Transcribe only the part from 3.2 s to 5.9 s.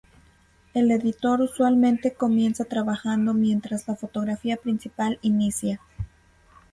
mientras la fotografía principal inicia.